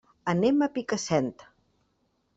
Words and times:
Anem 0.31 0.63
a 0.67 0.69
Picassent. 0.77 1.33